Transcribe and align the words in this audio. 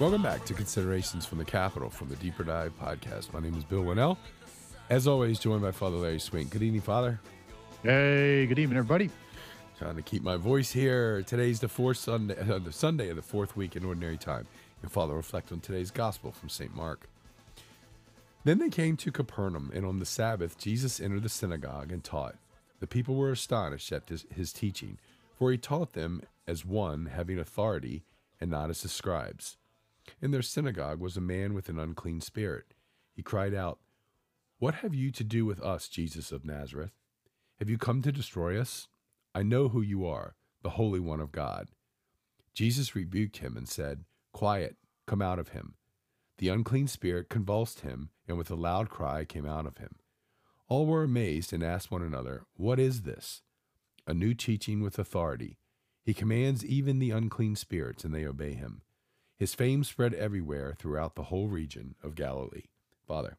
Welcome 0.00 0.22
back 0.22 0.46
to 0.46 0.54
Considerations 0.54 1.26
from 1.26 1.36
the 1.36 1.44
Capitol 1.44 1.90
from 1.90 2.08
the 2.08 2.16
Deeper 2.16 2.42
Dive 2.42 2.72
podcast. 2.80 3.34
My 3.34 3.40
name 3.40 3.54
is 3.54 3.64
Bill 3.64 3.82
Wannall. 3.82 4.16
As 4.88 5.06
always, 5.06 5.38
joined 5.38 5.60
by 5.60 5.72
Father 5.72 5.98
Larry 5.98 6.18
Swink. 6.18 6.48
Good 6.48 6.62
evening, 6.62 6.80
Father. 6.80 7.20
Hey, 7.82 8.46
good 8.46 8.58
evening, 8.58 8.78
everybody. 8.78 9.10
Trying 9.78 9.96
to 9.96 10.02
keep 10.02 10.22
my 10.22 10.38
voice 10.38 10.72
here. 10.72 11.22
Today's 11.24 11.60
the 11.60 11.68
fourth 11.68 11.98
Sunday, 11.98 12.34
uh, 12.38 12.58
the 12.58 12.72
Sunday 12.72 13.10
of 13.10 13.16
the 13.16 13.22
fourth 13.22 13.58
week 13.58 13.76
in 13.76 13.84
Ordinary 13.84 14.16
Time. 14.16 14.46
And 14.80 14.90
Father, 14.90 15.12
reflect 15.12 15.52
on 15.52 15.60
today's 15.60 15.90
Gospel 15.90 16.32
from 16.32 16.48
St. 16.48 16.74
Mark. 16.74 17.06
Then 18.44 18.58
they 18.58 18.70
came 18.70 18.96
to 18.96 19.12
Capernaum, 19.12 19.70
and 19.74 19.84
on 19.84 19.98
the 19.98 20.06
Sabbath 20.06 20.56
Jesus 20.56 20.98
entered 20.98 21.24
the 21.24 21.28
synagogue 21.28 21.92
and 21.92 22.02
taught. 22.02 22.36
The 22.80 22.86
people 22.86 23.16
were 23.16 23.32
astonished 23.32 23.92
at 23.92 24.08
his, 24.08 24.24
his 24.34 24.50
teaching, 24.50 24.96
for 25.38 25.52
he 25.52 25.58
taught 25.58 25.92
them 25.92 26.22
as 26.46 26.64
one 26.64 27.10
having 27.14 27.38
authority 27.38 28.04
and 28.40 28.50
not 28.50 28.70
as 28.70 28.80
the 28.80 28.88
scribes. 28.88 29.58
In 30.20 30.30
their 30.30 30.42
synagogue 30.42 31.00
was 31.00 31.16
a 31.16 31.20
man 31.20 31.54
with 31.54 31.68
an 31.68 31.78
unclean 31.78 32.20
spirit. 32.20 32.74
He 33.12 33.22
cried 33.22 33.54
out, 33.54 33.78
What 34.58 34.76
have 34.76 34.94
you 34.94 35.10
to 35.12 35.24
do 35.24 35.44
with 35.44 35.60
us, 35.60 35.88
Jesus 35.88 36.32
of 36.32 36.44
Nazareth? 36.44 36.92
Have 37.58 37.68
you 37.68 37.78
come 37.78 38.02
to 38.02 38.12
destroy 38.12 38.58
us? 38.58 38.88
I 39.34 39.42
know 39.42 39.68
who 39.68 39.80
you 39.82 40.06
are, 40.06 40.34
the 40.62 40.70
Holy 40.70 41.00
One 41.00 41.20
of 41.20 41.32
God. 41.32 41.68
Jesus 42.54 42.94
rebuked 42.94 43.38
him 43.38 43.56
and 43.56 43.68
said, 43.68 44.04
Quiet, 44.32 44.76
come 45.06 45.22
out 45.22 45.38
of 45.38 45.50
him. 45.50 45.74
The 46.38 46.48
unclean 46.48 46.88
spirit 46.88 47.28
convulsed 47.28 47.80
him, 47.80 48.10
and 48.26 48.38
with 48.38 48.50
a 48.50 48.54
loud 48.54 48.88
cry 48.88 49.24
came 49.24 49.46
out 49.46 49.66
of 49.66 49.76
him. 49.76 49.96
All 50.68 50.86
were 50.86 51.02
amazed 51.02 51.52
and 51.52 51.62
asked 51.62 51.90
one 51.90 52.02
another, 52.02 52.46
What 52.54 52.78
is 52.78 53.02
this? 53.02 53.42
A 54.06 54.14
new 54.14 54.34
teaching 54.34 54.80
with 54.80 54.98
authority. 54.98 55.58
He 56.02 56.14
commands 56.14 56.64
even 56.64 56.98
the 56.98 57.10
unclean 57.10 57.56
spirits, 57.56 58.04
and 58.04 58.14
they 58.14 58.24
obey 58.24 58.54
him. 58.54 58.82
His 59.40 59.54
fame 59.54 59.82
spread 59.82 60.14
everywhere 60.14 60.76
throughout 60.78 61.16
the 61.16 61.24
whole 61.24 61.48
region 61.48 61.96
of 62.04 62.14
Galilee. 62.14 62.64
Father. 63.08 63.36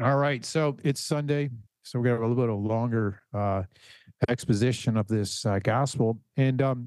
All 0.00 0.16
right. 0.16 0.44
So 0.44 0.76
it's 0.84 1.00
Sunday. 1.00 1.50
So 1.82 1.98
we 1.98 2.08
got 2.08 2.18
a 2.18 2.20
little 2.20 2.36
bit 2.36 2.50
of 2.50 2.60
longer 2.60 3.20
uh, 3.34 3.64
exposition 4.28 4.96
of 4.96 5.08
this 5.08 5.44
uh, 5.44 5.58
gospel. 5.64 6.20
And 6.36 6.62
um, 6.62 6.86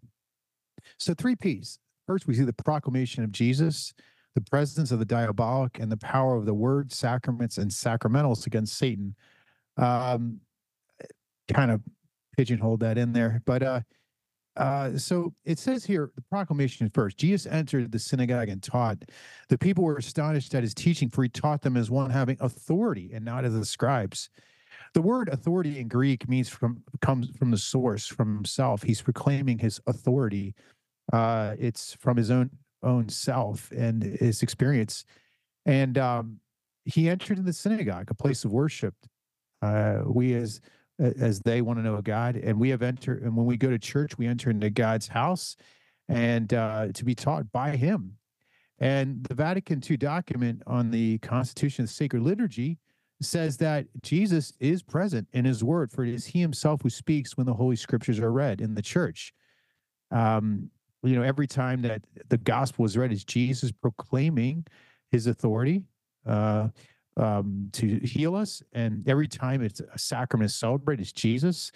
so 0.97 1.13
three 1.13 1.35
P's. 1.35 1.79
First, 2.07 2.27
we 2.27 2.35
see 2.35 2.43
the 2.43 2.53
proclamation 2.53 3.23
of 3.23 3.31
Jesus, 3.31 3.93
the 4.35 4.41
presence 4.41 4.91
of 4.91 4.99
the 4.99 5.05
diabolic, 5.05 5.79
and 5.79 5.91
the 5.91 5.97
power 5.97 6.37
of 6.37 6.45
the 6.45 6.53
word, 6.53 6.93
sacraments, 6.93 7.57
and 7.57 7.69
sacramentals 7.69 8.45
against 8.47 8.77
Satan. 8.77 9.15
Um, 9.75 10.39
kind 11.51 11.71
of 11.71 11.81
pigeonholed 12.37 12.79
that 12.81 12.97
in 12.97 13.11
there. 13.11 13.41
But 13.45 13.63
uh, 13.63 13.81
uh, 14.57 14.97
so 14.97 15.33
it 15.45 15.59
says 15.59 15.85
here 15.85 16.11
the 16.15 16.21
proclamation 16.21 16.89
first. 16.89 17.17
Jesus 17.17 17.51
entered 17.51 17.91
the 17.91 17.99
synagogue 17.99 18.49
and 18.49 18.61
taught. 18.61 19.03
The 19.49 19.57
people 19.57 19.83
were 19.83 19.97
astonished 19.97 20.53
at 20.55 20.63
his 20.63 20.73
teaching, 20.73 21.09
for 21.09 21.23
he 21.23 21.29
taught 21.29 21.61
them 21.61 21.77
as 21.77 21.89
one 21.89 22.09
having 22.09 22.37
authority 22.41 23.11
and 23.13 23.23
not 23.23 23.45
as 23.45 23.53
the 23.53 23.65
scribes. 23.65 24.29
The 24.93 25.01
word 25.01 25.29
authority 25.29 25.79
in 25.79 25.87
Greek 25.87 26.27
means 26.27 26.49
from 26.49 26.83
comes 26.99 27.29
from 27.37 27.51
the 27.51 27.57
source, 27.57 28.07
from 28.07 28.35
himself. 28.35 28.83
He's 28.83 29.01
proclaiming 29.01 29.57
his 29.57 29.79
authority. 29.87 30.53
Uh, 31.13 31.55
it's 31.57 31.93
from 31.93 32.17
his 32.17 32.29
own 32.29 32.49
own 32.83 33.07
self 33.07 33.71
and 33.71 34.03
his 34.03 34.43
experience. 34.43 35.05
And 35.65 35.97
um, 35.97 36.39
he 36.85 37.09
entered 37.09 37.37
in 37.37 37.45
the 37.45 37.53
synagogue, 37.53 38.11
a 38.11 38.15
place 38.15 38.43
of 38.43 38.51
worship. 38.51 38.95
Uh, 39.61 39.99
we 40.05 40.33
as 40.33 40.59
as 41.01 41.39
they 41.39 41.61
want 41.61 41.79
to 41.79 41.83
know 41.83 41.99
God. 42.01 42.35
And 42.35 42.59
we 42.59 42.69
have 42.69 42.81
entered, 42.81 43.23
and 43.23 43.35
when 43.35 43.45
we 43.45 43.57
go 43.57 43.69
to 43.69 43.79
church, 43.79 44.17
we 44.17 44.27
enter 44.27 44.49
into 44.49 44.69
God's 44.69 45.07
house 45.07 45.55
and 46.07 46.53
uh, 46.53 46.89
to 46.93 47.05
be 47.05 47.15
taught 47.15 47.51
by 47.51 47.75
Him. 47.75 48.17
And 48.79 49.23
the 49.23 49.35
Vatican 49.35 49.81
II 49.87 49.97
document 49.97 50.63
on 50.67 50.91
the 50.91 51.19
Constitution 51.19 51.83
of 51.83 51.89
Sacred 51.89 52.23
Liturgy 52.23 52.79
says 53.21 53.57
that 53.57 53.85
Jesus 54.01 54.53
is 54.59 54.81
present 54.81 55.27
in 55.33 55.45
His 55.45 55.63
Word, 55.63 55.91
for 55.91 56.03
it 56.03 56.13
is 56.13 56.25
He 56.25 56.41
Himself 56.41 56.81
who 56.81 56.89
speaks 56.89 57.37
when 57.37 57.45
the 57.45 57.53
Holy 57.53 57.75
Scriptures 57.75 58.19
are 58.19 58.31
read 58.31 58.61
in 58.61 58.73
the 58.73 58.81
church. 58.81 59.33
Um, 60.09 60.69
you 61.03 61.15
know, 61.15 61.23
every 61.23 61.47
time 61.47 61.81
that 61.83 62.03
the 62.29 62.37
gospel 62.37 62.85
is 62.85 62.97
read, 62.97 63.11
is 63.11 63.23
Jesus 63.23 63.71
proclaiming 63.71 64.65
His 65.11 65.27
authority. 65.27 65.83
Uh, 66.25 66.69
um, 67.17 67.69
to 67.73 67.99
heal 67.99 68.35
us. 68.35 68.63
And 68.73 69.07
every 69.07 69.27
time 69.27 69.61
it's 69.61 69.81
a 69.81 69.97
sacrament 69.97 70.51
celebrated, 70.51 71.03
it's 71.03 71.11
Jesus. 71.11 71.71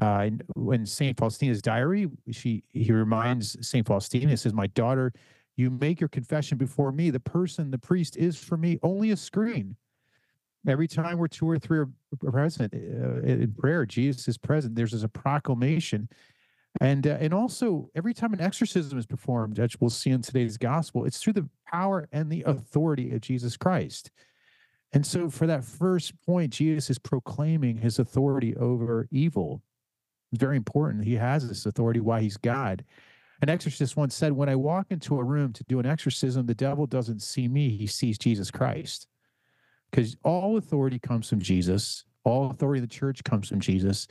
Uh, 0.00 0.30
when 0.54 0.84
Saint 0.84 1.16
Faustina's 1.16 1.62
diary, 1.62 2.08
she 2.30 2.62
he 2.72 2.92
reminds 2.92 3.66
Saint 3.66 3.86
Faustina, 3.86 4.36
says, 4.36 4.52
"My 4.52 4.66
daughter, 4.68 5.12
you 5.56 5.70
make 5.70 6.00
your 6.00 6.08
confession 6.08 6.58
before 6.58 6.92
me. 6.92 7.08
The 7.08 7.20
person, 7.20 7.70
the 7.70 7.78
priest, 7.78 8.16
is 8.16 8.36
for 8.36 8.58
me 8.58 8.78
only 8.82 9.10
a 9.10 9.16
screen." 9.16 9.76
Every 10.68 10.88
time 10.88 11.18
we're 11.18 11.28
two 11.28 11.48
or 11.48 11.58
three 11.58 11.78
are 11.78 11.88
present 12.18 12.74
uh, 12.74 13.22
in 13.22 13.54
prayer, 13.56 13.86
Jesus 13.86 14.26
is 14.28 14.36
present. 14.36 14.74
There's, 14.74 14.90
there's 14.90 15.04
a 15.04 15.08
proclamation, 15.08 16.08
and 16.80 17.06
uh, 17.06 17.16
and 17.18 17.32
also 17.32 17.88
every 17.94 18.12
time 18.12 18.34
an 18.34 18.40
exorcism 18.40 18.98
is 18.98 19.06
performed, 19.06 19.58
as 19.58 19.80
we'll 19.80 19.88
see 19.88 20.10
in 20.10 20.20
today's 20.20 20.58
gospel, 20.58 21.06
it's 21.06 21.22
through 21.22 21.34
the 21.34 21.48
power 21.66 22.06
and 22.12 22.30
the 22.30 22.42
authority 22.42 23.12
of 23.12 23.22
Jesus 23.22 23.56
Christ. 23.56 24.10
And 24.92 25.04
so, 25.04 25.28
for 25.28 25.46
that 25.46 25.64
first 25.64 26.14
point, 26.24 26.52
Jesus 26.52 26.90
is 26.90 26.98
proclaiming 26.98 27.76
his 27.76 27.98
authority 27.98 28.56
over 28.56 29.08
evil. 29.10 29.62
It's 30.32 30.40
very 30.40 30.56
important. 30.56 31.04
He 31.04 31.14
has 31.14 31.48
this 31.48 31.66
authority 31.66 32.00
why 32.00 32.20
he's 32.22 32.36
God. 32.36 32.84
An 33.42 33.50
exorcist 33.50 33.96
once 33.96 34.14
said, 34.14 34.32
When 34.32 34.48
I 34.48 34.56
walk 34.56 34.86
into 34.90 35.18
a 35.18 35.24
room 35.24 35.52
to 35.54 35.64
do 35.64 35.78
an 35.80 35.86
exorcism, 35.86 36.46
the 36.46 36.54
devil 36.54 36.86
doesn't 36.86 37.20
see 37.20 37.48
me, 37.48 37.76
he 37.76 37.86
sees 37.86 38.18
Jesus 38.18 38.50
Christ. 38.50 39.06
Because 39.90 40.16
all 40.24 40.56
authority 40.56 40.98
comes 40.98 41.28
from 41.28 41.40
Jesus, 41.40 42.04
all 42.24 42.50
authority 42.50 42.82
of 42.82 42.88
the 42.88 42.94
church 42.94 43.22
comes 43.22 43.48
from 43.48 43.60
Jesus. 43.60 44.08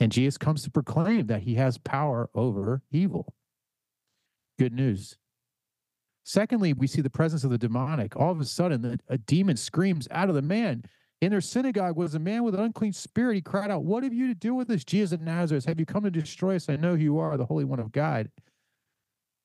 And 0.00 0.12
Jesus 0.12 0.38
comes 0.38 0.62
to 0.62 0.70
proclaim 0.70 1.26
that 1.26 1.42
he 1.42 1.54
has 1.54 1.78
power 1.78 2.30
over 2.34 2.82
evil. 2.90 3.34
Good 4.58 4.72
news. 4.72 5.16
Secondly, 6.26 6.72
we 6.72 6.88
see 6.88 7.00
the 7.00 7.08
presence 7.08 7.44
of 7.44 7.50
the 7.50 7.56
demonic. 7.56 8.16
All 8.16 8.32
of 8.32 8.40
a 8.40 8.44
sudden, 8.44 9.00
a 9.08 9.16
demon 9.16 9.56
screams 9.56 10.08
out 10.10 10.28
of 10.28 10.34
the 10.34 10.42
man. 10.42 10.82
In 11.20 11.30
their 11.30 11.40
synagogue 11.40 11.96
was 11.96 12.16
a 12.16 12.18
man 12.18 12.42
with 12.42 12.56
an 12.56 12.60
unclean 12.60 12.92
spirit. 12.92 13.36
He 13.36 13.40
cried 13.40 13.70
out, 13.70 13.84
What 13.84 14.02
have 14.02 14.12
you 14.12 14.26
to 14.26 14.34
do 14.34 14.52
with 14.52 14.66
this, 14.66 14.82
Jesus 14.82 15.12
of 15.12 15.20
Nazareth? 15.20 15.66
Have 15.66 15.78
you 15.78 15.86
come 15.86 16.02
to 16.02 16.10
destroy 16.10 16.56
us? 16.56 16.68
I 16.68 16.74
know 16.74 16.96
who 16.96 17.02
you 17.02 17.18
are, 17.20 17.36
the 17.36 17.46
Holy 17.46 17.64
One 17.64 17.78
of 17.78 17.92
God. 17.92 18.28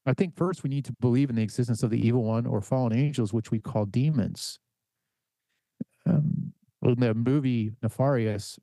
I 0.08 0.16
think 0.16 0.36
first 0.36 0.64
we 0.64 0.72
need 0.72 0.84
to 0.86 0.94
believe 1.00 1.30
in 1.30 1.36
the 1.36 1.44
existence 1.44 1.84
of 1.84 1.92
the 1.92 2.03
evil 2.03 2.24
one 2.24 2.47
or 2.47 2.62
fallen 2.62 2.98
angels, 2.98 3.31
which 3.31 3.52
we 3.52 3.59
call 3.59 3.86
demons. 3.86 4.58
Um, 6.08 6.52
in 6.81 7.00
the 7.00 7.13
movie 7.13 7.74
Nefarious, 7.84 8.59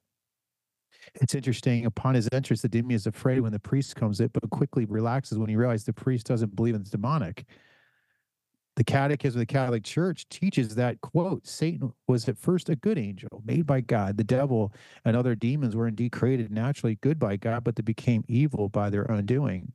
it's 1.14 1.36
interesting. 1.36 1.86
Upon 1.86 2.16
his 2.16 2.28
entrance, 2.32 2.62
the 2.62 2.68
demon 2.68 2.96
is 2.96 3.06
afraid 3.06 3.42
when 3.42 3.52
the 3.52 3.60
priest 3.60 3.94
comes 3.94 4.20
in, 4.20 4.26
but 4.32 4.50
quickly 4.50 4.86
relaxes 4.86 5.38
when 5.38 5.48
he 5.48 5.54
realizes 5.54 5.86
the 5.86 5.92
priest 5.92 6.26
doesn't 6.26 6.56
believe 6.56 6.74
in 6.74 6.82
the 6.82 6.90
demonic. 6.90 7.46
The 8.78 8.84
Catechism 8.84 9.40
of 9.40 9.48
the 9.48 9.52
Catholic 9.52 9.82
Church 9.82 10.28
teaches 10.28 10.76
that, 10.76 11.00
quote, 11.00 11.44
Satan 11.48 11.92
was 12.06 12.28
at 12.28 12.38
first 12.38 12.68
a 12.68 12.76
good 12.76 12.96
angel 12.96 13.42
made 13.44 13.66
by 13.66 13.80
God. 13.80 14.16
The 14.16 14.22
devil 14.22 14.72
and 15.04 15.16
other 15.16 15.34
demons 15.34 15.74
were 15.74 15.88
indeed 15.88 16.12
created 16.12 16.52
naturally 16.52 16.94
good 16.94 17.18
by 17.18 17.38
God, 17.38 17.64
but 17.64 17.74
they 17.74 17.82
became 17.82 18.24
evil 18.28 18.68
by 18.68 18.88
their 18.88 19.02
undoing. 19.02 19.72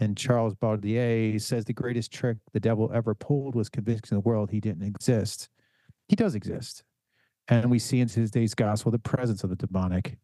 And 0.00 0.16
Charles 0.16 0.56
Baudelaire 0.56 1.38
says 1.38 1.64
the 1.64 1.72
greatest 1.72 2.12
trick 2.12 2.38
the 2.52 2.58
devil 2.58 2.90
ever 2.92 3.14
pulled 3.14 3.54
was 3.54 3.68
convincing 3.68 4.16
the 4.16 4.20
world 4.20 4.50
he 4.50 4.58
didn't 4.58 4.82
exist. 4.82 5.48
He 6.08 6.16
does 6.16 6.34
exist. 6.34 6.82
And 7.46 7.70
we 7.70 7.78
see 7.78 8.00
in 8.00 8.08
today's 8.08 8.56
gospel 8.56 8.90
the 8.90 8.98
presence 8.98 9.44
of 9.44 9.50
the 9.50 9.64
demonic. 9.64 10.18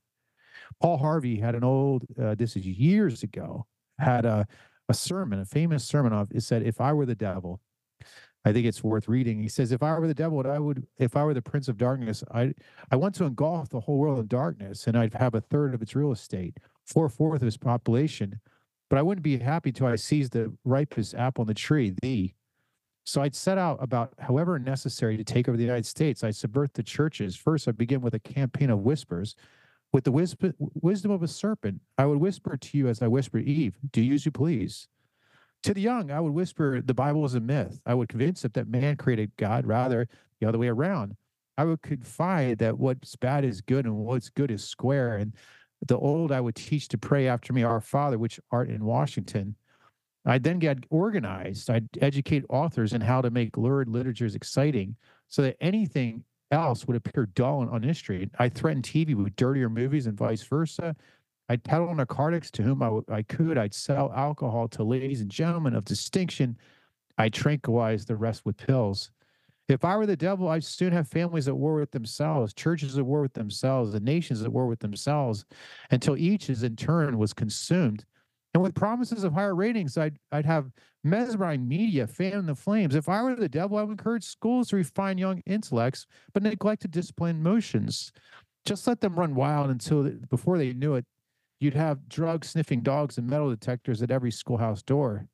Paul 0.80 0.98
Harvey 0.98 1.38
had 1.38 1.54
an 1.54 1.62
old, 1.62 2.06
uh, 2.20 2.34
this 2.34 2.56
is 2.56 2.66
years 2.66 3.22
ago, 3.22 3.66
had 4.00 4.24
a 4.24 4.48
a 4.92 4.94
sermon, 4.94 5.40
a 5.40 5.44
famous 5.46 5.84
sermon 5.84 6.12
of 6.12 6.30
it 6.30 6.42
said, 6.42 6.62
If 6.62 6.80
I 6.80 6.92
were 6.92 7.06
the 7.06 7.14
devil, 7.14 7.60
I 8.44 8.52
think 8.52 8.66
it's 8.66 8.84
worth 8.84 9.08
reading. 9.08 9.40
He 9.40 9.48
says, 9.48 9.72
If 9.72 9.82
I 9.82 9.98
were 9.98 10.06
the 10.06 10.14
devil, 10.14 10.46
I 10.46 10.58
would 10.58 10.86
if 10.98 11.16
I 11.16 11.24
were 11.24 11.32
the 11.32 11.40
prince 11.40 11.68
of 11.68 11.78
darkness, 11.78 12.22
I 12.32 12.52
I 12.90 12.96
want 12.96 13.14
to 13.16 13.24
engulf 13.24 13.70
the 13.70 13.80
whole 13.80 13.98
world 13.98 14.18
in 14.18 14.26
darkness, 14.26 14.86
and 14.86 14.96
I'd 14.96 15.14
have 15.14 15.34
a 15.34 15.40
third 15.40 15.74
of 15.74 15.80
its 15.80 15.96
real 15.96 16.12
estate, 16.12 16.58
four 16.84 17.08
fourths 17.08 17.42
of 17.42 17.48
its 17.48 17.56
population. 17.56 18.38
But 18.90 18.98
I 18.98 19.02
wouldn't 19.02 19.24
be 19.24 19.38
happy 19.38 19.72
till 19.72 19.86
I 19.86 19.96
seized 19.96 20.34
the 20.34 20.52
ripest 20.64 21.14
apple 21.14 21.42
on 21.42 21.46
the 21.48 21.54
tree, 21.54 21.94
thee. 22.02 22.34
So 23.04 23.22
I'd 23.22 23.34
set 23.34 23.56
out 23.56 23.78
about 23.80 24.12
however 24.18 24.58
necessary 24.58 25.16
to 25.16 25.24
take 25.24 25.48
over 25.48 25.56
the 25.56 25.64
United 25.64 25.86
States. 25.86 26.22
I'd 26.22 26.36
subvert 26.36 26.74
the 26.74 26.82
churches. 26.82 27.34
First, 27.34 27.66
I'd 27.66 27.78
begin 27.78 28.02
with 28.02 28.14
a 28.14 28.20
campaign 28.20 28.68
of 28.68 28.80
whispers. 28.80 29.34
With 29.92 30.04
the 30.04 30.12
wisp- 30.12 30.44
wisdom 30.58 31.10
of 31.10 31.22
a 31.22 31.28
serpent, 31.28 31.80
I 31.98 32.06
would 32.06 32.18
whisper 32.18 32.56
to 32.56 32.78
you 32.78 32.88
as 32.88 33.02
I 33.02 33.08
whispered 33.08 33.44
Eve, 33.44 33.76
do 33.92 34.12
as 34.12 34.24
you 34.24 34.32
please. 34.32 34.88
To 35.64 35.74
the 35.74 35.82
young, 35.82 36.10
I 36.10 36.18
would 36.18 36.32
whisper 36.32 36.80
the 36.80 36.94
Bible 36.94 37.24
is 37.24 37.34
a 37.34 37.40
myth. 37.40 37.80
I 37.86 37.94
would 37.94 38.08
convince 38.08 38.42
them 38.42 38.52
that 38.54 38.68
man 38.68 38.96
created 38.96 39.30
God, 39.36 39.66
rather 39.66 40.08
the 40.40 40.48
other 40.48 40.58
way 40.58 40.68
around. 40.68 41.14
I 41.58 41.64
would 41.64 41.82
confide 41.82 42.58
that 42.58 42.78
what's 42.78 43.14
bad 43.16 43.44
is 43.44 43.60
good 43.60 43.84
and 43.84 43.94
what's 43.96 44.30
good 44.30 44.50
is 44.50 44.64
square. 44.64 45.18
And 45.18 45.34
the 45.86 45.98
old 45.98 46.32
I 46.32 46.40
would 46.40 46.54
teach 46.54 46.88
to 46.88 46.98
pray 46.98 47.28
after 47.28 47.52
me, 47.52 47.62
Our 47.62 47.80
Father, 47.80 48.18
which 48.18 48.40
art 48.50 48.70
in 48.70 48.84
Washington. 48.84 49.54
I'd 50.24 50.42
then 50.42 50.58
get 50.58 50.78
organized. 50.88 51.68
I'd 51.68 51.88
educate 52.00 52.44
authors 52.48 52.92
in 52.92 53.00
how 53.00 53.20
to 53.20 53.30
make 53.30 53.56
lurid 53.56 53.88
literatures 53.88 54.34
exciting 54.34 54.96
so 55.28 55.42
that 55.42 55.56
anything 55.60 56.24
else 56.52 56.86
would 56.86 56.96
appear 56.96 57.26
dull 57.26 57.62
and 57.62 57.70
unhistory. 57.70 58.30
I 58.38 58.48
threatened 58.48 58.84
TV 58.84 59.14
with 59.14 59.34
dirtier 59.36 59.68
movies 59.68 60.06
and 60.06 60.16
vice 60.16 60.42
versa. 60.42 60.94
I'd 61.48 61.64
peddle 61.64 61.92
narcotics 61.94 62.50
to 62.52 62.62
whom 62.62 62.82
I, 62.82 62.86
w- 62.86 63.04
I 63.10 63.22
could. 63.22 63.58
I'd 63.58 63.74
sell 63.74 64.12
alcohol 64.12 64.68
to 64.68 64.84
ladies 64.84 65.20
and 65.20 65.30
gentlemen 65.30 65.74
of 65.74 65.84
distinction. 65.84 66.56
I'd 67.18 67.34
tranquilize 67.34 68.04
the 68.04 68.16
rest 68.16 68.46
with 68.46 68.56
pills. 68.56 69.10
If 69.68 69.84
I 69.84 69.96
were 69.96 70.06
the 70.06 70.16
devil, 70.16 70.48
I'd 70.48 70.64
soon 70.64 70.92
have 70.92 71.08
families 71.08 71.48
at 71.48 71.56
war 71.56 71.74
with 71.74 71.90
themselves, 71.90 72.52
churches 72.52 72.98
at 72.98 73.06
war 73.06 73.22
with 73.22 73.32
themselves, 73.32 73.94
and 73.94 74.04
nations 74.04 74.42
at 74.42 74.52
war 74.52 74.66
with 74.66 74.80
themselves, 74.80 75.44
until 75.90 76.16
each 76.16 76.50
is 76.50 76.62
in 76.62 76.76
turn 76.76 77.18
was 77.18 77.32
consumed. 77.32 78.04
And 78.54 78.62
with 78.62 78.74
promises 78.74 79.24
of 79.24 79.32
higher 79.32 79.54
ratings, 79.54 79.96
I'd 79.96 80.18
I'd 80.30 80.46
have 80.46 80.70
mesmerizing 81.04 81.66
media 81.66 82.06
fan 82.06 82.46
the 82.46 82.54
flames. 82.54 82.94
If 82.94 83.08
I 83.08 83.22
were 83.22 83.34
the 83.34 83.48
devil, 83.48 83.78
I 83.78 83.82
would 83.82 83.92
encourage 83.92 84.24
schools 84.24 84.68
to 84.68 84.76
refine 84.76 85.18
young 85.18 85.42
intellects, 85.46 86.06
but 86.32 86.42
neglect 86.42 86.82
to 86.82 86.88
discipline 86.88 87.36
emotions. 87.36 88.12
Just 88.64 88.86
let 88.86 89.00
them 89.00 89.18
run 89.18 89.34
wild 89.34 89.70
until 89.70 90.10
before 90.30 90.58
they 90.58 90.72
knew 90.72 90.94
it, 90.94 91.06
you'd 91.60 91.74
have 91.74 92.08
drug 92.08 92.44
sniffing 92.44 92.82
dogs 92.82 93.18
and 93.18 93.26
metal 93.26 93.50
detectors 93.50 94.02
at 94.02 94.10
every 94.10 94.30
schoolhouse 94.30 94.82
door 94.82 95.26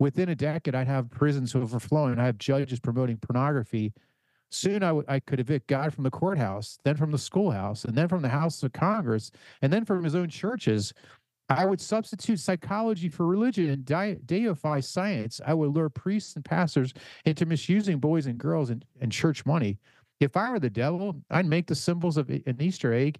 within 0.00 0.30
a 0.30 0.34
decade, 0.34 0.74
I'd 0.74 0.88
have 0.88 1.10
prisons 1.10 1.54
overflowing. 1.54 2.18
I 2.18 2.24
have 2.24 2.38
judges 2.38 2.80
promoting 2.80 3.18
pornography. 3.18 3.92
Soon 4.48 4.82
I, 4.82 4.88
w- 4.88 5.04
I 5.06 5.20
could 5.20 5.38
evict 5.38 5.68
God 5.68 5.94
from 5.94 6.02
the 6.02 6.10
courthouse, 6.10 6.78
then 6.82 6.96
from 6.96 7.12
the 7.12 7.18
schoolhouse, 7.18 7.84
and 7.84 7.94
then 7.94 8.08
from 8.08 8.22
the 8.22 8.28
House 8.28 8.60
of 8.64 8.72
Congress, 8.72 9.30
and 9.62 9.72
then 9.72 9.84
from 9.84 10.02
his 10.02 10.16
own 10.16 10.28
churches. 10.28 10.92
I 11.50 11.64
would 11.64 11.80
substitute 11.80 12.38
psychology 12.38 13.08
for 13.08 13.26
religion 13.26 13.68
and 13.70 13.84
de- 13.84 14.20
deify 14.24 14.78
science. 14.80 15.40
I 15.44 15.52
would 15.52 15.74
lure 15.74 15.88
priests 15.88 16.36
and 16.36 16.44
pastors 16.44 16.94
into 17.24 17.44
misusing 17.44 17.98
boys 17.98 18.26
and 18.26 18.38
girls 18.38 18.70
and, 18.70 18.84
and 19.00 19.10
church 19.10 19.44
money. 19.44 19.78
If 20.20 20.36
I 20.36 20.50
were 20.52 20.60
the 20.60 20.70
devil, 20.70 21.16
I'd 21.28 21.46
make 21.46 21.66
the 21.66 21.74
symbols 21.74 22.16
of 22.16 22.30
an 22.30 22.56
Easter 22.60 22.92
egg 22.92 23.18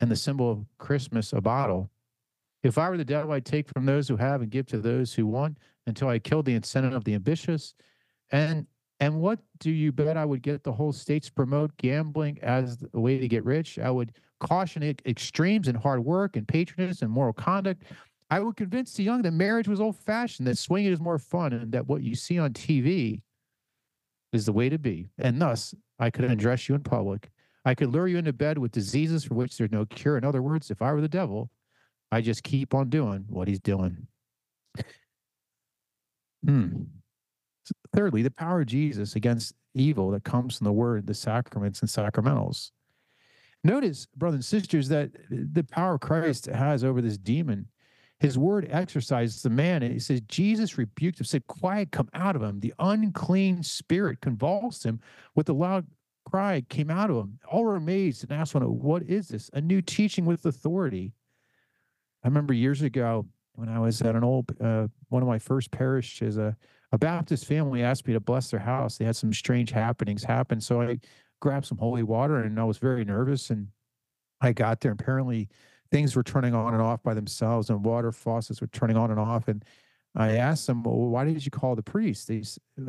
and 0.00 0.10
the 0.10 0.16
symbol 0.16 0.50
of 0.50 0.64
Christmas 0.78 1.34
a 1.34 1.40
bottle. 1.40 1.90
If 2.62 2.78
I 2.78 2.88
were 2.88 2.96
the 2.96 3.04
devil, 3.04 3.32
I'd 3.32 3.44
take 3.44 3.68
from 3.68 3.84
those 3.84 4.08
who 4.08 4.16
have 4.16 4.40
and 4.40 4.50
give 4.50 4.66
to 4.68 4.78
those 4.78 5.12
who 5.12 5.26
want 5.26 5.58
until 5.86 6.08
I 6.08 6.18
killed 6.18 6.46
the 6.46 6.54
incentive 6.54 6.94
of 6.94 7.04
the 7.04 7.14
ambitious. 7.14 7.74
And 8.32 8.66
and 9.00 9.20
what 9.20 9.40
do 9.58 9.70
you 9.70 9.92
bet 9.92 10.16
I 10.16 10.24
would 10.24 10.40
get 10.40 10.62
the 10.62 10.72
whole 10.72 10.92
states 10.92 11.28
promote 11.28 11.76
gambling 11.76 12.38
as 12.42 12.78
a 12.94 13.00
way 13.00 13.18
to 13.18 13.28
get 13.28 13.44
rich? 13.44 13.78
I 13.78 13.90
would 13.90 14.12
caution 14.46 14.82
extremes 15.06 15.68
and 15.68 15.76
hard 15.76 16.04
work 16.04 16.36
and 16.36 16.46
patronage 16.46 17.02
and 17.02 17.10
moral 17.10 17.32
conduct. 17.32 17.82
I 18.30 18.40
would 18.40 18.56
convince 18.56 18.94
the 18.94 19.02
young 19.02 19.22
that 19.22 19.32
marriage 19.32 19.68
was 19.68 19.80
old 19.80 19.96
fashioned, 19.96 20.48
that 20.48 20.58
swinging 20.58 20.92
is 20.92 21.00
more 21.00 21.18
fun, 21.18 21.52
and 21.52 21.72
that 21.72 21.86
what 21.86 22.02
you 22.02 22.14
see 22.14 22.38
on 22.38 22.52
TV 22.52 23.20
is 24.32 24.46
the 24.46 24.52
way 24.52 24.68
to 24.68 24.78
be. 24.78 25.08
And 25.18 25.40
thus, 25.40 25.74
I 25.98 26.10
could 26.10 26.24
undress 26.24 26.68
you 26.68 26.74
in 26.74 26.82
public. 26.82 27.30
I 27.64 27.74
could 27.74 27.90
lure 27.90 28.08
you 28.08 28.18
into 28.18 28.32
bed 28.32 28.58
with 28.58 28.72
diseases 28.72 29.24
for 29.24 29.34
which 29.34 29.56
there's 29.56 29.72
no 29.72 29.86
cure. 29.86 30.18
In 30.18 30.24
other 30.24 30.42
words, 30.42 30.70
if 30.70 30.82
I 30.82 30.92
were 30.92 31.00
the 31.00 31.08
devil, 31.08 31.50
I 32.12 32.20
just 32.20 32.42
keep 32.42 32.74
on 32.74 32.90
doing 32.90 33.24
what 33.28 33.48
he's 33.48 33.60
doing. 33.60 34.06
Hmm. 36.46 36.82
Thirdly, 37.94 38.22
the 38.22 38.30
power 38.30 38.60
of 38.60 38.66
Jesus 38.66 39.16
against 39.16 39.54
evil 39.74 40.10
that 40.10 40.24
comes 40.24 40.58
from 40.58 40.66
the 40.66 40.72
word, 40.72 41.06
the 41.06 41.14
sacraments, 41.14 41.80
and 41.80 41.88
sacramentals. 41.88 42.70
Notice, 43.64 44.06
brothers 44.14 44.36
and 44.36 44.44
sisters, 44.44 44.88
that 44.90 45.10
the 45.30 45.64
power 45.64 45.98
Christ 45.98 46.46
has 46.46 46.84
over 46.84 47.00
this 47.00 47.16
demon. 47.16 47.66
His 48.20 48.38
word 48.38 48.68
exorcises 48.70 49.42
the 49.42 49.50
man. 49.50 49.82
And 49.82 49.92
he 49.92 49.98
says, 49.98 50.20
Jesus 50.28 50.78
rebuked 50.78 51.18
him, 51.18 51.24
said, 51.24 51.46
Quiet, 51.46 51.90
come 51.90 52.08
out 52.12 52.36
of 52.36 52.42
him. 52.42 52.60
The 52.60 52.74
unclean 52.78 53.62
spirit 53.62 54.20
convulsed 54.20 54.84
him 54.84 55.00
with 55.34 55.48
a 55.48 55.54
loud 55.54 55.86
cry, 56.30 56.62
came 56.68 56.90
out 56.90 57.10
of 57.10 57.16
him. 57.16 57.38
All 57.50 57.64
were 57.64 57.76
amazed 57.76 58.22
and 58.22 58.32
asked 58.32 58.54
one, 58.54 58.62
What 58.64 59.02
is 59.02 59.28
this? 59.28 59.50
A 59.54 59.60
new 59.60 59.80
teaching 59.80 60.26
with 60.26 60.44
authority. 60.44 61.12
I 62.22 62.28
remember 62.28 62.52
years 62.52 62.82
ago, 62.82 63.26
when 63.54 63.68
I 63.68 63.78
was 63.78 64.02
at 64.02 64.16
an 64.16 64.24
old 64.24 64.52
uh, 64.60 64.88
one 65.08 65.22
of 65.22 65.28
my 65.28 65.38
first 65.38 65.70
parishes, 65.70 66.38
a, 66.38 66.56
a 66.92 66.98
Baptist 66.98 67.46
family 67.46 67.82
asked 67.82 68.06
me 68.06 68.14
to 68.14 68.20
bless 68.20 68.50
their 68.50 68.60
house. 68.60 68.98
They 68.98 69.04
had 69.04 69.16
some 69.16 69.32
strange 69.32 69.70
happenings 69.70 70.24
happen, 70.24 70.60
so 70.60 70.80
I 70.82 70.98
grabbed 71.44 71.66
some 71.66 71.76
holy 71.76 72.02
water, 72.02 72.38
and 72.38 72.58
I 72.58 72.64
was 72.64 72.78
very 72.78 73.04
nervous. 73.04 73.50
And 73.50 73.68
I 74.40 74.52
got 74.52 74.80
there, 74.80 74.92
apparently 74.92 75.50
things 75.92 76.16
were 76.16 76.22
turning 76.22 76.54
on 76.54 76.72
and 76.72 76.82
off 76.82 77.02
by 77.02 77.12
themselves, 77.12 77.68
and 77.68 77.84
water 77.84 78.10
faucets 78.12 78.62
were 78.62 78.66
turning 78.68 78.96
on 78.96 79.10
and 79.10 79.20
off. 79.20 79.46
And 79.46 79.62
I 80.16 80.36
asked 80.38 80.66
them, 80.66 80.82
well, 80.82 80.96
why 80.96 81.24
did 81.26 81.44
you 81.44 81.50
call 81.50 81.76
the 81.76 81.82
priest? 81.82 82.28
They, 82.28 82.42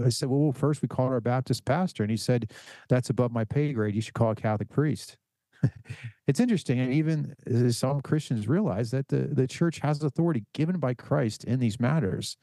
I 0.04 0.08
said, 0.08 0.30
well, 0.30 0.54
first 0.54 0.82
we 0.82 0.88
called 0.88 1.12
our 1.12 1.20
Baptist 1.20 1.66
pastor. 1.66 2.04
And 2.04 2.10
he 2.10 2.16
said, 2.16 2.54
that's 2.88 3.10
above 3.10 3.34
my 3.34 3.44
pay 3.44 3.74
grade. 3.74 3.94
You 3.94 4.02
should 4.02 4.14
call 4.14 4.32
a 4.32 4.36
Catholic 4.36 4.70
priest. 4.70 5.18
it's 6.28 6.40
interesting. 6.40 6.80
And 6.80 6.94
even 6.94 7.36
uh, 7.54 7.70
some 7.72 8.00
Christians 8.00 8.48
realize 8.48 8.92
that 8.92 9.10
the, 9.10 9.28
the 9.32 9.48
church 9.48 9.80
has 9.80 10.02
authority 10.02 10.46
given 10.54 10.80
by 10.80 10.94
Christ 10.94 11.44
in 11.44 11.60
these 11.60 11.78
matters. 11.78 12.38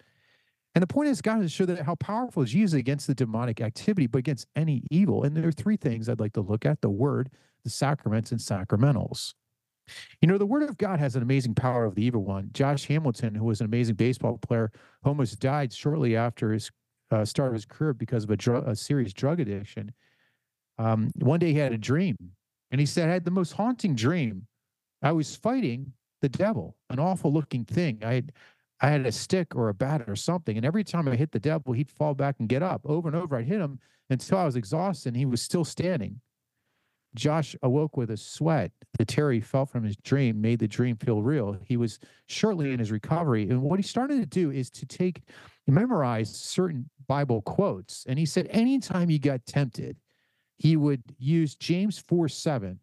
And 0.75 0.83
the 0.83 0.87
point 0.87 1.09
is, 1.09 1.21
God, 1.21 1.41
to 1.41 1.49
show 1.49 1.67
that 1.67 1.85
how 1.85 1.97
powerful 1.97 2.43
is 2.43 2.51
Jesus 2.51 2.79
against 2.79 3.07
the 3.07 3.15
demonic 3.15 3.61
activity, 3.61 4.07
but 4.07 4.19
against 4.19 4.47
any 4.57 4.83
evil. 4.91 5.25
And 5.25 5.37
there 5.37 5.49
are 5.49 5.53
three 5.53 5.77
things 5.77 6.09
I'd 6.09 6.21
like 6.21 6.33
to 6.35 6.41
look 6.41 6.65
at 6.65 6.81
the 6.81 6.89
word, 6.89 7.31
the 7.65 7.71
sacraments, 7.71 8.33
and 8.33 8.41
sacramentals. 8.41 9.35
You 10.21 10.29
know, 10.29 10.39
the 10.39 10.47
word 10.47 10.63
of 10.63 10.79
God 10.79 10.99
has 10.99 11.17
an 11.17 11.23
amazing 11.23 11.55
power 11.55 11.85
of 11.85 11.95
the 11.95 12.05
evil 12.05 12.25
one. 12.25 12.51
Josh 12.53 12.87
Hamilton, 12.87 13.35
who 13.35 13.45
was 13.45 13.61
an 13.61 13.67
amazing 13.67 13.97
baseball 13.97 14.39
player, 14.39 14.71
almost 15.05 15.41
died 15.41 15.73
shortly 15.73 16.17
after 16.17 16.53
his 16.53 16.71
uh, 17.11 17.25
start 17.25 17.49
of 17.49 17.55
his 17.55 17.67
career 17.67 17.93
because 17.93 18.25
of 18.25 18.31
a, 18.31 18.37
dr- 18.37 18.67
a 18.67 18.75
serious 18.75 19.13
drug 19.13 19.41
addiction. 19.41 19.93
Um, 20.79 21.11
one 21.17 21.41
day 21.41 21.53
he 21.53 21.59
had 21.59 21.73
a 21.73 21.79
dream 21.79 22.17
and 22.71 22.81
he 22.81 22.87
said, 22.87 23.09
I 23.09 23.13
had 23.13 23.25
the 23.25 23.31
most 23.31 23.53
haunting 23.53 23.95
dream. 23.95 24.47
I 25.03 25.13
was 25.13 25.37
fighting 25.37 25.93
the 26.23 26.29
devil, 26.29 26.77
an 26.89 26.99
awful 26.99 27.33
looking 27.33 27.65
thing. 27.65 27.99
I 28.03 28.15
had 28.15 28.33
I 28.83 28.91
had 28.91 29.07
a 29.07 29.13
stick 29.13 29.55
or 29.55 29.69
a 29.69 29.75
bat 29.75 30.03
or 30.09 30.17
something. 30.17 30.57
And 30.57 30.67
every 30.67 30.83
time 30.83 31.07
I 31.07 31.15
hit 31.15 31.31
the 31.31 31.39
devil, 31.39 31.73
he'd 31.73 31.89
fall 31.89 32.15
back 32.15 32.37
and 32.41 32.49
get 32.49 32.65
up. 32.65 32.83
Over 32.85 33.09
and 33.09 33.17
over, 33.17 33.37
I'd 33.37 33.47
hit 33.47 33.61
him 33.61 33.79
until 34.11 34.39
I 34.39 34.45
was 34.45 34.57
exhausted 34.57 35.11
and 35.11 35.17
he 35.17 35.25
was 35.25 35.41
still 35.41 35.65
standing. 35.65 36.21
Josh 37.15 37.55
awoke 37.63 37.97
with 37.97 38.11
a 38.11 38.17
sweat. 38.17 38.73
The 38.99 39.05
terror 39.05 39.33
he 39.33 39.41
felt 39.41 39.71
from 39.71 39.85
his 39.85 39.97
dream 39.97 40.41
made 40.41 40.59
the 40.59 40.67
dream 40.67 40.97
feel 40.97 41.23
real. 41.23 41.57
He 41.65 41.77
was 41.77 42.01
shortly 42.27 42.73
in 42.73 42.81
his 42.81 42.91
recovery. 42.91 43.49
And 43.49 43.63
what 43.63 43.79
he 43.79 43.83
started 43.83 44.19
to 44.19 44.27
do 44.27 44.51
is 44.51 44.71
to 44.71 44.87
take, 44.87 45.23
memorize 45.69 46.35
certain 46.35 46.89
Bible 47.07 47.43
quotes. 47.43 48.05
And 48.09 48.19
he 48.19 48.27
said, 48.27 48.49
anytime 48.51 49.09
he 49.09 49.19
got 49.19 49.47
tempted, 49.47 49.97
he 50.57 50.77
would 50.77 51.03
use 51.19 51.55
James 51.55 51.99
4 51.99 52.29
7, 52.29 52.81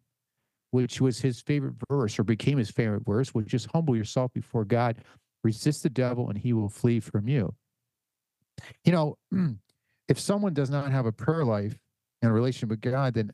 which 0.70 1.00
was 1.00 1.20
his 1.20 1.40
favorite 1.40 1.74
verse 1.90 2.18
or 2.18 2.24
became 2.24 2.56
his 2.56 2.70
favorite 2.70 3.04
verse, 3.04 3.34
which 3.34 3.52
is 3.52 3.66
humble 3.66 3.96
yourself 3.96 4.32
before 4.32 4.64
God, 4.64 4.96
resist 5.42 5.82
the 5.82 5.90
devil, 5.90 6.28
and 6.28 6.38
he 6.38 6.52
will 6.52 6.68
flee 6.68 7.00
from 7.00 7.28
you. 7.28 7.54
You 8.84 8.92
know, 8.92 9.18
if 10.08 10.18
someone 10.18 10.54
does 10.54 10.70
not 10.70 10.90
have 10.90 11.06
a 11.06 11.12
prayer 11.12 11.44
life 11.44 11.78
and 12.22 12.30
a 12.30 12.34
relationship 12.34 12.70
with 12.70 12.80
God, 12.80 13.14
then 13.14 13.32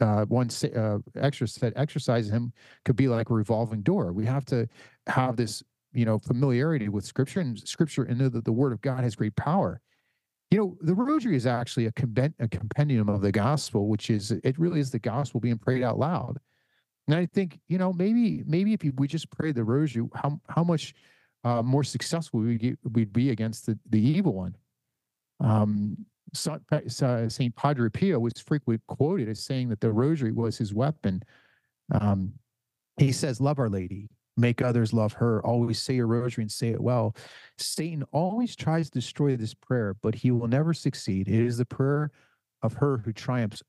uh, 0.00 0.24
one 0.26 0.48
uh, 0.74 0.98
said 1.30 1.72
exercise 1.76 2.28
him 2.28 2.52
could 2.84 2.96
be 2.96 3.08
like 3.08 3.30
a 3.30 3.34
revolving 3.34 3.82
door. 3.82 4.12
We 4.12 4.26
have 4.26 4.44
to 4.46 4.68
have 5.06 5.36
this, 5.36 5.62
you 5.92 6.04
know, 6.04 6.18
familiarity 6.18 6.88
with 6.88 7.04
Scripture 7.04 7.40
and 7.40 7.58
Scripture, 7.58 8.04
and 8.04 8.18
know 8.18 8.28
that 8.28 8.44
the 8.44 8.52
Word 8.52 8.72
of 8.72 8.80
God 8.80 9.02
has 9.02 9.16
great 9.16 9.36
power. 9.36 9.80
You 10.50 10.58
know, 10.58 10.76
the 10.80 10.94
rosary 10.94 11.36
is 11.36 11.46
actually 11.46 11.86
a, 11.86 11.92
a 12.38 12.48
compendium 12.48 13.08
of 13.08 13.20
the 13.20 13.32
gospel, 13.32 13.88
which 13.88 14.08
is 14.08 14.30
it 14.30 14.58
really 14.58 14.80
is 14.80 14.90
the 14.90 14.98
gospel 14.98 15.40
being 15.40 15.58
prayed 15.58 15.82
out 15.82 15.98
loud. 15.98 16.38
And 17.06 17.16
I 17.16 17.26
think 17.26 17.58
you 17.68 17.78
know 17.78 17.92
maybe 17.92 18.44
maybe 18.46 18.74
if 18.74 18.82
we 18.96 19.08
just 19.08 19.30
pray 19.30 19.52
the 19.52 19.64
rosary, 19.64 20.06
how 20.14 20.40
how 20.48 20.62
much 20.62 20.94
uh, 21.44 21.62
more 21.62 21.84
successful 21.84 22.40
we 22.40 22.76
we'd 22.92 23.12
be 23.12 23.30
against 23.30 23.66
the, 23.66 23.78
the 23.90 24.00
evil 24.00 24.34
one. 24.34 24.56
Um, 25.40 25.96
Saint 26.34 27.56
Padre 27.56 27.88
Pio 27.88 28.18
was 28.18 28.40
frequently 28.40 28.82
quoted 28.86 29.28
as 29.28 29.42
saying 29.42 29.68
that 29.70 29.80
the 29.80 29.90
rosary 29.90 30.32
was 30.32 30.58
his 30.58 30.74
weapon. 30.74 31.22
Um, 31.92 32.34
he 32.98 33.12
says, 33.12 33.40
"Love 33.40 33.58
Our 33.58 33.68
Lady, 33.68 34.10
make 34.38 34.62
others 34.62 34.92
love 34.92 35.12
her. 35.14 35.44
Always 35.44 35.80
say 35.80 35.94
your 35.94 36.06
rosary 36.06 36.42
and 36.42 36.52
say 36.52 36.68
it 36.68 36.80
well. 36.80 37.14
Satan 37.58 38.04
always 38.12 38.54
tries 38.54 38.90
to 38.90 38.98
destroy 38.98 39.36
this 39.36 39.54
prayer, 39.54 39.94
but 40.02 40.14
he 40.14 40.30
will 40.30 40.48
never 40.48 40.72
succeed. 40.72 41.28
It 41.28 41.44
is 41.44 41.58
the 41.58 41.64
prayer 41.64 42.10
of 42.62 42.74
her 42.74 42.98
who 42.98 43.12
triumphs 43.12 43.62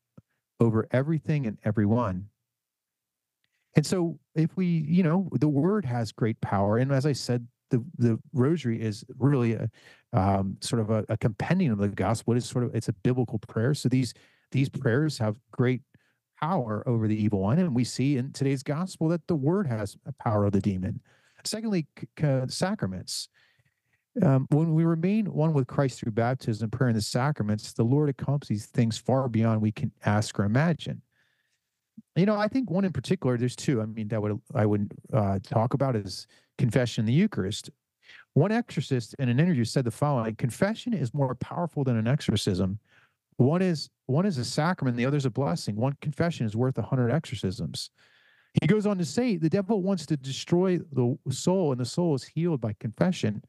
over 0.59 0.87
everything 0.91 1.47
and 1.47 1.57
everyone. 1.63 2.27
And 3.75 3.85
so, 3.85 4.19
if 4.35 4.55
we, 4.55 4.65
you 4.65 5.03
know, 5.03 5.29
the 5.33 5.47
word 5.47 5.85
has 5.85 6.11
great 6.11 6.39
power. 6.41 6.77
And 6.77 6.91
as 6.91 7.05
I 7.05 7.13
said, 7.13 7.47
the, 7.69 7.83
the 7.97 8.19
rosary 8.33 8.81
is 8.81 9.03
really 9.17 9.53
a 9.53 9.69
um, 10.13 10.57
sort 10.61 10.81
of 10.81 10.89
a, 10.89 11.05
a 11.09 11.17
compendium 11.17 11.73
of 11.73 11.79
the 11.79 11.87
gospel. 11.89 12.33
It 12.33 12.37
is 12.37 12.45
sort 12.45 12.63
of 12.63 12.75
it's 12.75 12.89
a 12.89 12.93
biblical 12.93 13.39
prayer. 13.39 13.73
So 13.73 13.89
these 13.89 14.13
these 14.51 14.69
prayers 14.69 15.17
have 15.19 15.37
great 15.51 15.81
power 16.41 16.83
over 16.87 17.07
the 17.07 17.21
evil 17.21 17.41
one. 17.41 17.59
And 17.59 17.75
we 17.75 17.83
see 17.83 18.17
in 18.17 18.31
today's 18.31 18.63
gospel 18.63 19.09
that 19.09 19.27
the 19.27 19.35
word 19.35 19.67
has 19.67 19.97
a 20.05 20.13
power 20.23 20.45
of 20.45 20.53
the 20.53 20.61
demon. 20.61 21.01
Secondly, 21.43 21.87
c- 21.99 22.07
c- 22.19 22.41
sacraments. 22.47 23.29
Um, 24.21 24.47
when 24.49 24.73
we 24.73 24.83
remain 24.83 25.27
one 25.27 25.53
with 25.53 25.67
Christ 25.67 25.99
through 25.99 26.11
baptism, 26.13 26.69
prayer, 26.69 26.89
and 26.89 26.97
the 26.97 27.01
sacraments, 27.01 27.71
the 27.73 27.83
Lord 27.83 28.09
accomplishes 28.09 28.65
things 28.65 28.97
far 28.97 29.29
beyond 29.29 29.61
we 29.61 29.71
can 29.71 29.91
ask 30.05 30.37
or 30.39 30.43
imagine. 30.43 31.01
You 32.15 32.25
know, 32.25 32.35
I 32.35 32.47
think 32.47 32.69
one 32.69 32.85
in 32.85 32.91
particular, 32.91 33.37
there's 33.37 33.55
two. 33.55 33.81
I 33.81 33.85
mean, 33.85 34.07
that 34.09 34.21
would 34.21 34.39
I 34.53 34.65
would 34.65 34.91
uh, 35.13 35.39
talk 35.43 35.73
about 35.73 35.95
is 35.95 36.27
confession, 36.57 37.05
the 37.05 37.13
Eucharist. 37.13 37.69
One 38.33 38.51
exorcist 38.51 39.15
in 39.19 39.29
an 39.29 39.39
interview 39.39 39.63
said 39.63 39.85
the 39.85 39.91
following: 39.91 40.35
"Confession 40.35 40.93
is 40.93 41.13
more 41.13 41.35
powerful 41.35 41.83
than 41.83 41.97
an 41.97 42.07
exorcism. 42.07 42.79
One 43.37 43.61
is 43.61 43.89
one 44.07 44.25
is 44.25 44.37
a 44.37 44.45
sacrament, 44.45 44.97
the 44.97 45.05
other 45.05 45.17
is 45.17 45.25
a 45.25 45.29
blessing. 45.29 45.75
One 45.75 45.95
confession 46.01 46.45
is 46.45 46.55
worth 46.55 46.77
a 46.77 46.81
hundred 46.81 47.11
exorcisms." 47.11 47.89
He 48.59 48.67
goes 48.67 48.85
on 48.85 48.97
to 48.97 49.05
say, 49.05 49.37
"The 49.37 49.49
devil 49.49 49.81
wants 49.81 50.05
to 50.07 50.17
destroy 50.17 50.79
the 50.79 51.17
soul, 51.29 51.71
and 51.71 51.79
the 51.79 51.85
soul 51.85 52.15
is 52.15 52.23
healed 52.23 52.59
by 52.59 52.73
confession. 52.79 53.43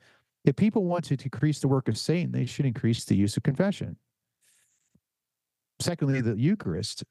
If 0.44 0.56
people 0.56 0.84
want 0.84 1.04
to 1.06 1.16
decrease 1.16 1.60
the 1.60 1.68
work 1.68 1.88
of 1.88 1.98
Satan, 1.98 2.32
they 2.32 2.46
should 2.46 2.66
increase 2.66 3.04
the 3.04 3.16
use 3.16 3.36
of 3.36 3.42
confession." 3.42 3.96
Secondly, 5.80 6.20
the 6.20 6.36
Eucharist. 6.36 7.04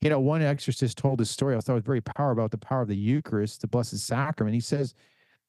You 0.00 0.10
know, 0.10 0.20
one 0.20 0.42
exorcist 0.42 0.98
told 0.98 1.18
this 1.18 1.30
story. 1.30 1.56
I 1.56 1.60
thought 1.60 1.72
it 1.72 1.76
was 1.76 1.84
very 1.84 2.00
powerful 2.00 2.32
about 2.32 2.50
the 2.50 2.58
power 2.58 2.82
of 2.82 2.88
the 2.88 2.96
Eucharist, 2.96 3.60
the 3.60 3.66
Blessed 3.66 3.98
Sacrament. 3.98 4.54
He 4.54 4.60
says 4.60 4.94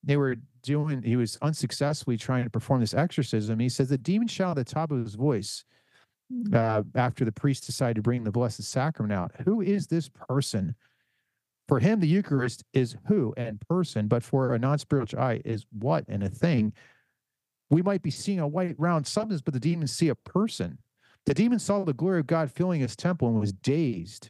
they 0.04 0.18
were 0.18 0.38
doing, 0.64 1.02
he 1.02 1.16
was 1.16 1.38
unsuccessfully 1.42 2.18
trying 2.18 2.44
to 2.44 2.50
perform 2.50 2.80
this 2.80 2.94
exorcism. 2.94 3.60
He 3.60 3.70
says 3.70 3.90
the 3.90 3.98
demon 3.98 4.28
shouted 4.28 4.62
at 4.62 4.68
the 4.68 4.74
top 4.74 4.92
of 4.92 5.04
his 5.04 5.16
voice 5.16 5.66
uh, 6.54 6.84
after 6.96 7.26
the 7.26 7.32
priest 7.32 7.66
decided 7.66 7.96
to 7.96 8.02
bring 8.02 8.24
the 8.24 8.32
Blessed 8.32 8.64
Sacrament 8.64 9.14
out. 9.14 9.32
Who 9.46 9.62
is 9.62 9.88
this 9.88 10.10
person? 10.10 10.76
For 11.68 11.80
him, 11.80 12.00
the 12.00 12.08
Eucharist 12.08 12.64
is 12.74 12.96
who 13.08 13.34
and 13.38 13.60
person, 13.68 14.08
but 14.08 14.24
for 14.24 14.54
a 14.54 14.60
non 14.60 14.78
spiritual 14.78 15.20
eye 15.20 15.42
is 15.44 15.66
what 15.72 16.06
and 16.08 16.24
a 16.24 16.30
thing. 16.30 16.74
We 17.72 17.82
might 17.82 18.04
be 18.04 18.12
seeing 18.12 18.40
a 18.40 18.48
white 18.48 18.76
round 18.78 19.08
substance, 19.08 19.42
but 19.42 19.54
the 19.54 19.60
demons 19.60 19.92
see 19.92 20.10
a 20.10 20.16
person. 20.16 20.78
The 21.26 21.34
demon 21.34 21.60
saw 21.60 21.84
the 21.84 21.94
glory 21.94 22.20
of 22.20 22.28
God 22.28 22.52
filling 22.52 22.82
his 22.82 22.96
temple 22.96 23.28
and 23.28 23.40
was 23.40 23.52
dazed. 23.52 24.30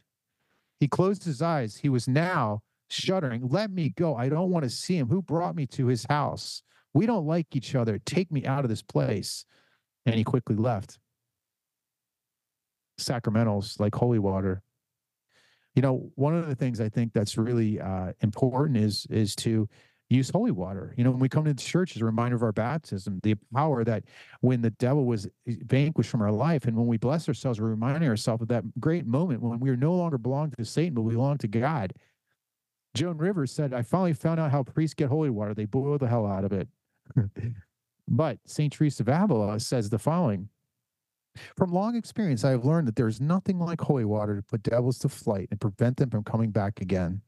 He 0.80 0.88
closed 0.88 1.24
his 1.24 1.42
eyes. 1.42 1.76
He 1.76 1.88
was 1.88 2.08
now 2.08 2.62
shuddering. 2.88 3.48
Let 3.48 3.70
me 3.70 3.90
go. 3.90 4.16
I 4.16 4.28
don't 4.28 4.50
want 4.50 4.64
to 4.64 4.70
see 4.70 4.96
him. 4.96 5.08
Who 5.08 5.22
brought 5.22 5.56
me 5.56 5.66
to 5.68 5.86
his 5.86 6.06
house? 6.08 6.62
We 6.94 7.06
don't 7.06 7.26
like 7.26 7.54
each 7.54 7.74
other. 7.74 7.98
Take 7.98 8.32
me 8.32 8.46
out 8.46 8.64
of 8.64 8.70
this 8.70 8.82
place. 8.82 9.44
And 10.06 10.14
he 10.14 10.24
quickly 10.24 10.56
left. 10.56 10.98
Sacramentals 12.98 13.78
like 13.78 13.94
holy 13.94 14.18
water. 14.18 14.62
You 15.74 15.82
know, 15.82 16.10
one 16.14 16.34
of 16.34 16.48
the 16.48 16.54
things 16.54 16.80
I 16.80 16.88
think 16.88 17.12
that's 17.12 17.36
really 17.36 17.78
uh, 17.78 18.12
important 18.22 18.78
is 18.78 19.06
is 19.10 19.36
to 19.36 19.68
use 20.08 20.30
holy 20.30 20.52
water. 20.52 20.94
You 20.96 21.04
know, 21.04 21.10
when 21.10 21.20
we 21.20 21.28
come 21.28 21.44
to 21.44 21.52
the 21.52 21.62
church 21.62 21.96
as 21.96 22.02
a 22.02 22.04
reminder 22.04 22.36
of 22.36 22.42
our 22.42 22.52
baptism, 22.52 23.20
the 23.22 23.34
power 23.52 23.84
that 23.84 24.04
when 24.40 24.62
the 24.62 24.70
devil 24.70 25.04
was 25.04 25.26
eh, 25.48 25.54
vanquished 25.64 26.10
from 26.10 26.22
our 26.22 26.30
life, 26.30 26.66
and 26.66 26.76
when 26.76 26.86
we 26.86 26.96
bless 26.96 27.28
ourselves, 27.28 27.60
we're 27.60 27.68
reminding 27.68 28.08
ourselves 28.08 28.42
of 28.42 28.48
that 28.48 28.64
great 28.80 29.06
moment 29.06 29.42
when 29.42 29.58
we 29.58 29.70
are 29.70 29.76
no 29.76 29.94
longer 29.94 30.18
belong 30.18 30.52
to 30.52 30.64
Satan, 30.64 30.94
but 30.94 31.02
we 31.02 31.14
belong 31.14 31.38
to 31.38 31.48
God. 31.48 31.92
Joan 32.94 33.18
Rivers 33.18 33.52
said, 33.52 33.74
I 33.74 33.82
finally 33.82 34.14
found 34.14 34.40
out 34.40 34.50
how 34.50 34.62
priests 34.62 34.94
get 34.94 35.08
holy 35.08 35.30
water. 35.30 35.54
They 35.54 35.66
boil 35.66 35.98
the 35.98 36.08
hell 36.08 36.26
out 36.26 36.44
of 36.44 36.52
it. 36.52 36.68
but 38.08 38.38
St. 38.46 38.72
Teresa 38.72 39.02
of 39.02 39.08
Avila 39.08 39.60
says 39.60 39.90
the 39.90 39.98
following 39.98 40.48
From 41.56 41.72
long 41.72 41.94
experience, 41.96 42.44
I 42.44 42.50
have 42.50 42.64
learned 42.64 42.88
that 42.88 42.96
there 42.96 43.08
is 43.08 43.20
nothing 43.20 43.58
like 43.58 43.80
holy 43.80 44.04
water 44.04 44.36
to 44.36 44.42
put 44.42 44.62
devils 44.62 44.98
to 45.00 45.08
flight 45.08 45.48
and 45.50 45.60
prevent 45.60 45.98
them 45.98 46.10
from 46.10 46.24
coming 46.24 46.50
back 46.50 46.80
again. 46.80 47.20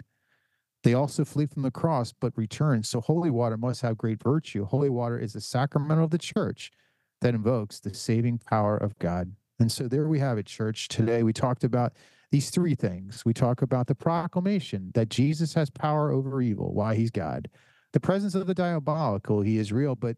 They 0.88 0.95
also 0.95 1.23
flee 1.23 1.45
from 1.45 1.64
the 1.64 1.71
cross, 1.71 2.14
but 2.18 2.33
return. 2.35 2.83
So 2.83 3.02
holy 3.02 3.28
water 3.28 3.59
must 3.59 3.83
have 3.83 3.99
great 3.99 4.23
virtue. 4.23 4.64
Holy 4.64 4.88
water 4.88 5.18
is 5.18 5.35
the 5.35 5.40
sacrament 5.42 6.00
of 6.00 6.09
the 6.09 6.16
church 6.16 6.73
that 7.21 7.35
invokes 7.35 7.78
the 7.78 7.92
saving 7.92 8.38
power 8.38 8.75
of 8.75 8.99
God. 8.99 9.33
And 9.61 9.71
so 9.71 9.87
there 9.87 10.09
we 10.09 10.18
have 10.21 10.38
it, 10.38 10.47
church. 10.47 10.88
Today 10.88 11.23
we 11.23 11.35
talked 11.35 11.62
about 11.62 11.92
these 12.33 12.49
three 12.49 12.75
things. 12.75 13.23
We 13.26 13.35
talk 13.35 13.61
about 13.61 13.87
the 13.87 13.95
proclamation 13.95 14.90
that 14.95 15.11
Jesus 15.11 15.52
has 15.52 15.68
power 15.68 16.11
over 16.11 16.40
evil, 16.40 16.73
why 16.73 16.95
he's 16.95 17.11
God. 17.11 17.50
The 17.92 18.00
presence 18.00 18.35
of 18.35 18.47
the 18.47 18.54
diabolical, 18.54 19.42
he 19.42 19.59
is 19.59 19.71
real, 19.71 19.95
but 19.95 20.16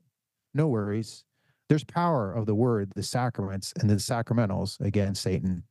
no 0.54 0.68
worries. 0.68 1.24
There's 1.68 1.82
power 1.82 2.32
of 2.32 2.46
the 2.46 2.54
word, 2.54 2.92
the 2.94 3.02
sacraments, 3.02 3.72
and 3.80 3.90
the 3.90 3.96
sacramentals 3.96 4.78
against 4.78 5.20
Satan. 5.20 5.64